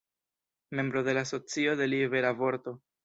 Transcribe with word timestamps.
Membro 0.71 1.03
de 1.03 1.13
la 1.13 1.21
Asocio 1.21 1.77
de 1.77 1.85
Libera 1.87 2.31
Vorto. 2.31 2.81